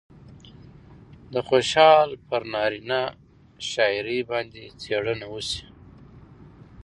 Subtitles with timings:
[1.33, 3.01] د خوشال پر نارينه
[3.69, 5.63] شاعرۍ باندې څېړنه وشي